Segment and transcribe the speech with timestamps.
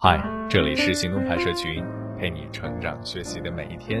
[0.00, 1.84] 嗨，这里是行动派社群，
[2.16, 4.00] 陪你成长学习的每一天。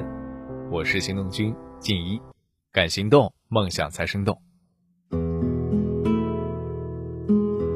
[0.70, 2.20] 我是行动君静一，
[2.70, 4.40] 敢行动，梦想才生动。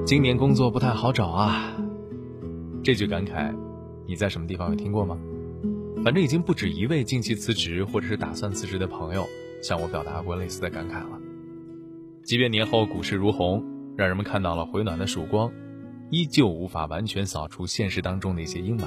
[0.06, 1.76] 今年工作不太好找啊，
[2.84, 3.52] 这句感慨，
[4.06, 5.18] 你在什么地方有听过吗？
[6.04, 9.26] 反正已经不止一位近期辞职或者是打算辞职的朋友
[9.60, 11.18] 向我表达过类似的感慨了。
[12.22, 13.64] 即便年后股市如虹，
[13.96, 15.50] 让人们看到了回暖的曙光。
[16.12, 18.84] 依旧无法完全扫除现实当中的一些阴霾。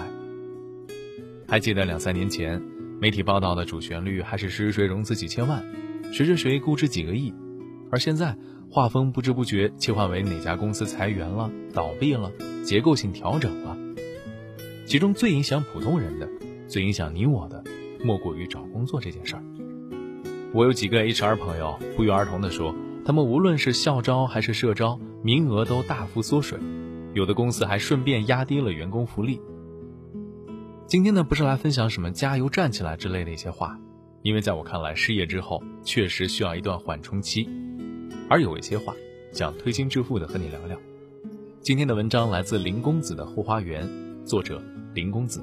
[1.47, 2.61] 还记得两三年前，
[3.01, 5.65] 媒体报道的主旋律还是谁谁融资几千万，
[6.13, 7.33] 谁谁谁估值几个亿，
[7.89, 8.37] 而现在
[8.69, 12.31] 画风不知不觉切换为哪家公司裁员了、倒闭了、
[12.63, 13.75] 结构性调整了。
[14.85, 16.29] 其中最影响普通人的、
[16.67, 17.63] 最影响你我的，
[18.03, 19.43] 莫过于找工作这件事儿。
[20.53, 26.59] 我有几个 HR 朋友不约而同地说，他们无论是校招还是社招，名额都大幅缩水。
[27.15, 29.39] 有的公司还顺便压低了员工福利。
[30.85, 33.79] 今天呢，不是来分享什么“加油，站起来”之类的一些话，
[34.21, 37.49] 因为在我看来，失业之后确实需要一段缓冲期。
[38.29, 38.93] 而有一些话，
[39.31, 40.77] 想推心置腹的和你聊聊。
[41.61, 43.89] 今天的文章来自林公子的后花园，
[44.25, 44.61] 作者
[44.93, 45.41] 林公子。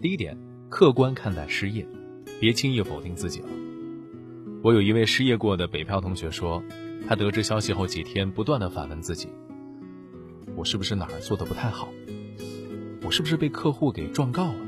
[0.00, 0.34] 第一点，
[0.70, 1.86] 客观看待失业，
[2.40, 3.48] 别轻易否定自己了。
[4.62, 6.62] 我有一位失业过的北漂同学说，
[7.06, 9.28] 他得知消息后几天，不断的反问自己。
[10.56, 11.92] 我是不是哪儿做的不太好？
[13.04, 14.58] 我是不是被客户给状告了？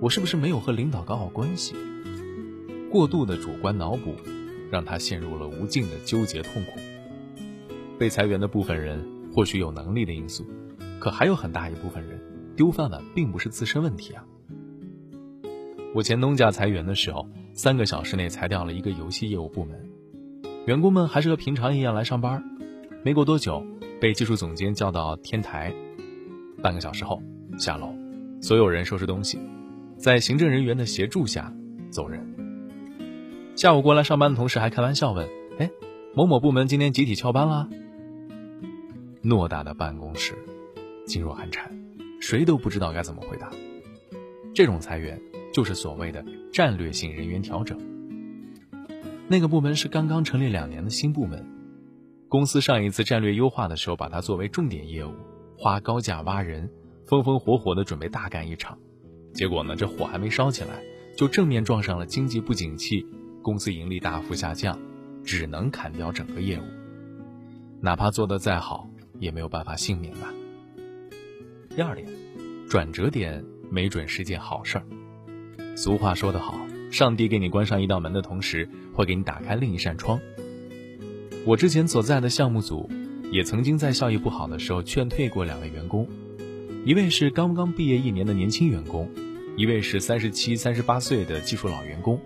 [0.00, 1.76] 我是不是没有和领导搞好关系？
[2.90, 4.16] 过度的主观脑补，
[4.68, 6.80] 让他陷入了无尽的纠结痛苦。
[7.96, 9.00] 被裁员的部分人
[9.32, 10.44] 或许有能力的因素，
[10.98, 12.20] 可还有很大一部分人
[12.56, 14.24] 丢饭碗并不是自身问题啊。
[15.94, 19.88] 我前东家裁员的时候，三个小时内裁掉了一个游戏业务部门，
[20.66, 22.42] 员工们还是和平常一样来上班，
[23.04, 23.64] 没过多久。
[24.00, 25.74] 被技术总监叫到天台，
[26.62, 27.22] 半个小时后
[27.58, 27.94] 下楼，
[28.40, 29.38] 所有人收拾东西，
[29.98, 31.52] 在行政人员的协助下
[31.90, 32.26] 走人。
[33.54, 35.28] 下午过来上班的同事还开玩笑问
[35.60, 35.70] ：“哎，
[36.14, 37.68] 某某部门今天集体翘班了？”
[39.22, 40.32] 偌大的办公室
[41.06, 41.70] 噤若寒蝉，
[42.22, 43.50] 谁都不知道该怎么回答。
[44.54, 45.20] 这种裁员
[45.52, 47.78] 就是所谓的战略性人员调整。
[49.28, 51.59] 那个部门是刚刚成立两年的新部门。
[52.30, 55.12] 公司上一次战略优化的时候，把它作为重点业务，
[55.58, 56.70] 花高价挖人，
[57.04, 58.78] 风风火火的准备大干一场。
[59.34, 60.80] 结果呢，这火还没烧起来，
[61.16, 63.04] 就正面撞上了经济不景气，
[63.42, 64.78] 公司盈利大幅下降，
[65.24, 66.62] 只能砍掉整个业务。
[67.80, 70.32] 哪怕做得再好，也没有办法幸免吧。
[71.74, 72.06] 第二点，
[72.68, 74.86] 转折点没准是件好事儿。
[75.74, 80.20] 俗话说得好，上帝给你关上一道门的同时，会给你打开另一扇窗。
[81.46, 82.86] 我之前所在的项目组，
[83.32, 86.06] 也曾经在效益不好的时候劝退过两位员工，
[86.84, 89.08] 一位是刚刚毕业一年的年轻员工，
[89.56, 92.20] 一位是三十七、三十八岁的技术老员工。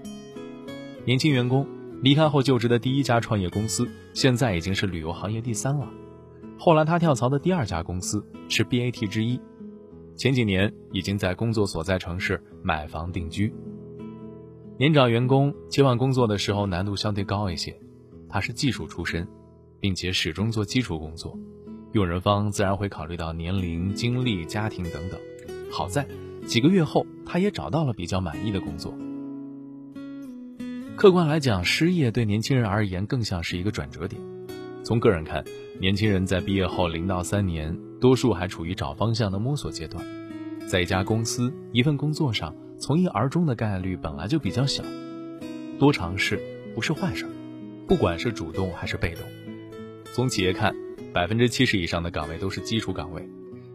[1.04, 1.64] 年轻员工
[2.02, 5.88] 离开后就职的第一家创业公司，现在已经是旅游行业第三了。
[6.58, 9.40] 后来他跳槽的第二家公司是 BAT 之一，
[10.16, 13.54] 前几年已经在工作所在城市买房定居。
[14.76, 17.78] 年长员工切换工作的时候难度相对高一些。
[18.34, 19.24] 他是技术出身，
[19.78, 21.38] 并且始终做基础工作，
[21.92, 25.20] 用人方自然会考虑到年龄、经历、家庭等等。
[25.70, 26.04] 好在
[26.44, 28.92] 几个月后，他也找到了比较满意的工作。
[30.96, 34.20] 客观来讲，失业对年轻人而言更像是一个转折点。
[34.82, 35.44] 从个人看，
[35.78, 40.04] 年轻人在毕业后零到三年，多数还处于找方向的摸索阶段，
[40.66, 44.82] 在一家公司一份工作上从一而终的概率本来就比较小，
[45.78, 46.40] 多尝试
[46.74, 47.28] 不是坏事。
[47.86, 49.22] 不管是主动还是被动，
[50.12, 50.74] 从企业看，
[51.12, 53.28] 百分之七十以上的岗位都是基础岗位，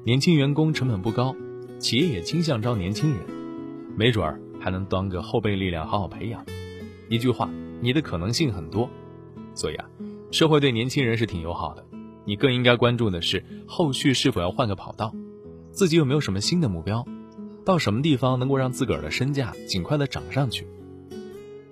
[0.03, 1.36] 年轻员工成本不高，
[1.78, 3.20] 企业也倾向招年轻人，
[3.96, 6.44] 没准儿还能当个后备力量好好培养。
[7.08, 8.90] 一句话，你的可能性很多。
[9.53, 9.88] 所以啊，
[10.31, 11.86] 社会对年轻人是挺友好的，
[12.26, 15.14] 你更应该关注的是后续是否要换个跑道，
[15.72, 17.06] 自己有没有什么新的目标，
[17.64, 20.66] 到什么地方能够让自个儿的身价尽快的涨上去，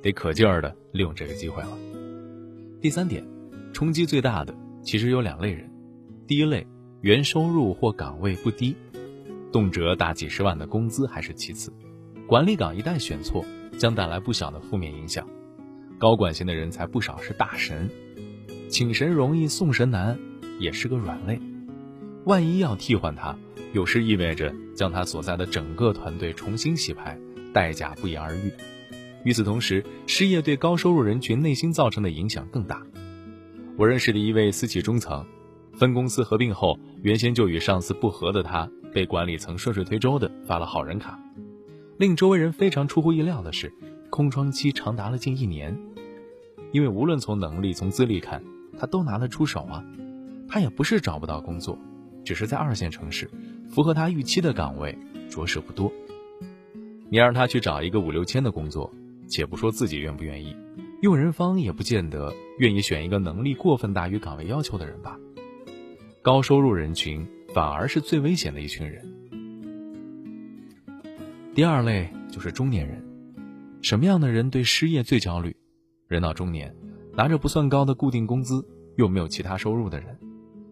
[0.04, 1.70] 得可劲儿的利用这个机会了。
[2.80, 3.26] 第三点，
[3.74, 4.54] 冲击最大的
[4.84, 5.68] 其实有两类人。
[6.28, 6.66] 第一类，
[7.02, 8.76] 原收入或岗位不低，
[9.52, 11.74] 动辄大几十万的工资还是其次，
[12.28, 13.44] 管理岗一旦选错，
[13.80, 15.28] 将带来不小的负面影响。
[15.98, 17.90] 高管型的人才不少是大神，
[18.70, 20.16] 请神容易送神难，
[20.60, 21.42] 也是个软肋。
[22.26, 23.36] 万一要替换他，
[23.74, 27.18] 有时意味着将他所在的整个团队重新洗牌，
[27.52, 28.52] 代价不言而喻。
[29.28, 32.82] 与此同时，失业对高收入人群内心造成的影响更大。
[33.76, 35.26] 我认识的一位私企中层，
[35.74, 41.20] 分公司合并后，原先就与上司不和的他，被管理层顺水推舟的发了好人卡。
[41.98, 43.70] 令周围人非常出乎意料的是，
[44.10, 45.78] 空窗期长达了近一年。
[46.72, 48.42] 因为无论从能力、从资历看，
[48.80, 49.84] 他都拿得出手啊。
[50.48, 51.78] 他也不是找不到工作，
[52.24, 53.30] 只是在二线城市，
[53.70, 54.98] 符合他预期的岗位
[55.30, 55.92] 着实不多。
[57.10, 58.90] 你让他去找一个五六千的工作，
[59.28, 60.56] 且不说自己愿不愿意，
[61.02, 65.20] 用人方也不见得愿意选一个能力过分大于岗位要求的人吧。
[66.22, 69.06] 高收入人群反而是最危险的一群人。
[71.54, 73.04] 第二类就是中年人，
[73.82, 75.56] 什么样的人对失业最焦虑？
[76.08, 76.76] 人到中年，
[77.14, 78.66] 拿着不算高的固定工资，
[78.96, 80.18] 又没有其他收入的人，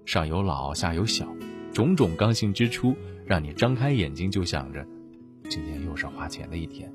[0.06, 1.28] 上有老下有小，
[1.74, 4.86] 种种刚性支出，让你张开眼睛就想着。
[5.50, 6.92] 今天又是花钱的一天。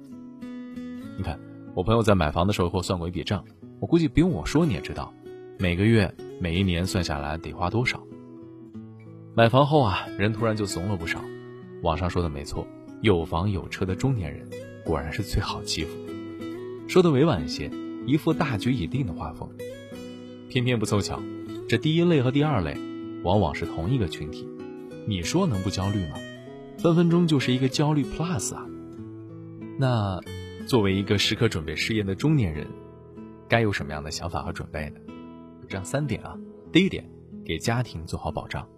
[1.17, 1.39] 你看，
[1.75, 3.45] 我朋友在买房的时候给我算过一笔账，
[3.79, 5.13] 我估计不用我说你也知道，
[5.59, 8.03] 每个月、每一年算下来得花多少。
[9.35, 11.21] 买房后啊，人突然就怂了不少。
[11.83, 12.67] 网上说的没错，
[13.03, 14.49] 有房有车的中年人
[14.85, 15.97] 果然是最好欺负。
[16.89, 17.71] 说的委婉一些，
[18.05, 19.49] 一副大局已定的画风。
[20.49, 21.21] 偏偏不凑巧，
[21.69, 22.77] 这第一类和第二类，
[23.23, 24.49] 往往是同一个群体。
[25.07, 26.17] 你说能不焦虑吗？
[26.79, 28.67] 分分钟就是一个焦虑 plus 啊！
[29.79, 30.21] 那
[30.67, 32.67] 作为一个时刻准备失业的中年人，
[33.49, 35.01] 该有什么样的想法和准备呢？
[35.69, 36.37] 这样三点啊。
[36.73, 37.05] 第一点，
[37.45, 38.69] 给家庭做好保障。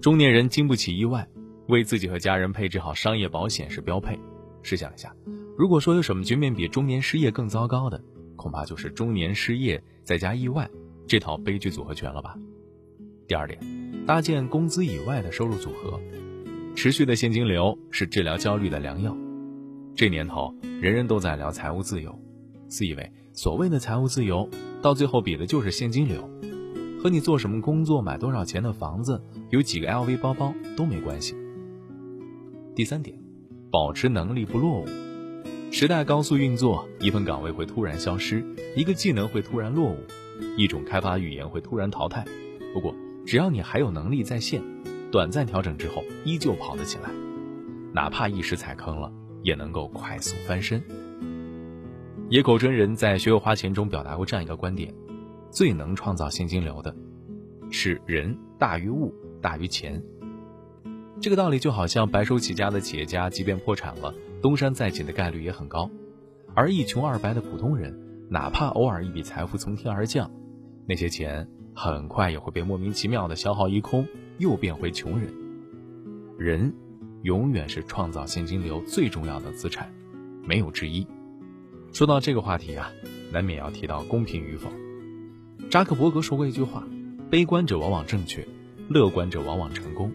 [0.00, 1.28] 中年人经不起意外，
[1.68, 4.18] 为自己和家人配置好商业保险是标配。
[4.62, 5.14] 试想一下，
[5.56, 8.02] 如果说有什么局面比中年失业更糟糕的，
[8.36, 10.70] 恐怕就是中年失业再加意外
[11.06, 12.36] 这套悲剧组合拳了吧。
[13.26, 13.58] 第二点，
[14.06, 16.00] 搭建工资以外的收入组合。
[16.76, 19.16] 持续的现金流是治疗焦虑的良药。
[20.00, 22.18] 这年头，人人都在聊财务自由，
[22.68, 24.48] 自以为所谓的财务自由，
[24.80, 26.26] 到最后比的就是现金流，
[26.98, 31.36] 和你做什么工作、买多少钱的房子、有几个 LV 包包都没关系。
[32.74, 33.14] 第三点，
[33.70, 34.86] 保持能力不落伍。
[35.70, 38.42] 时代高速运作，一份岗位会突然消失，
[38.74, 39.98] 一个技能会突然落伍，
[40.56, 42.24] 一种开发语言会突然淘汰。
[42.72, 42.94] 不过，
[43.26, 44.62] 只要你还有能力在线。
[45.12, 47.10] 短暂调整之后，依旧跑得起来，
[47.92, 49.12] 哪怕一时踩坑了，
[49.42, 50.82] 也能够快速翻身。
[52.28, 54.94] 野口真人在《学会花钱》中表达过这样一个观点：
[55.50, 56.94] 最能创造现金流的，
[57.70, 60.02] 是人大于物大于钱。
[61.20, 65.90] 这个道理就好像白手起家的企业家，即便破产了，东山再起的概率也很高；
[66.54, 67.98] 而一穷二白的普通人，
[68.28, 70.30] 哪怕偶尔一笔财富从天而降，
[70.86, 74.06] 那些钱很快也会被莫名其妙的消耗一空。
[74.38, 75.30] 又变回穷人。
[76.38, 76.72] 人，
[77.22, 79.92] 永远是创造现金流最重要的资产，
[80.42, 81.06] 没有之一。
[81.92, 82.90] 说到这个话题啊，
[83.32, 84.70] 难免要提到公平与否。
[85.70, 86.86] 扎克伯格说过一句话
[87.30, 88.46] ：“悲观者往往正确，
[88.88, 90.12] 乐观者往往成功。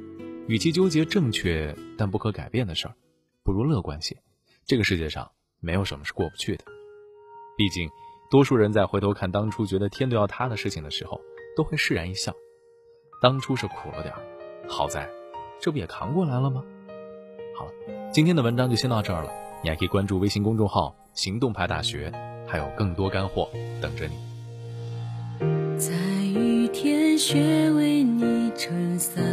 [0.47, 2.95] 与其纠结正确但不可改变的事儿，
[3.43, 4.17] 不如乐观些。
[4.65, 6.65] 这个世界上没有什么是过不去的。
[7.57, 7.89] 毕竟，
[8.29, 11.21] 多数人在回头看当初觉得天都要塌的事情的时候，
[11.55, 12.33] 都会释然一笑。”
[13.21, 14.13] 当初是苦了点
[14.67, 15.09] 好在，
[15.59, 16.63] 这不也扛过来了吗？
[17.57, 17.71] 好了，
[18.11, 19.29] 今天的文章就先到这儿了。
[19.63, 22.11] 你还可以关注微信公众号“行动派大学”，
[22.45, 23.49] 还有更多干货
[23.81, 24.15] 等着你。
[25.79, 25.91] 在
[26.23, 29.23] 雨天，雪为你撑伞，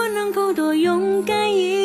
[0.00, 1.79] 我能够多勇敢一